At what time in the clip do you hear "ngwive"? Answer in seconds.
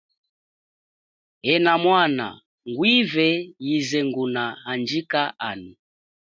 2.69-3.27